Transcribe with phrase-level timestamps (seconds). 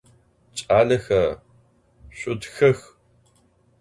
[0.57, 1.21] Ç'alexe,
[2.17, 2.77] şsutxex!